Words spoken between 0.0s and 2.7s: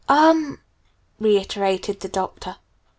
"U m m," reiterated the Doctor.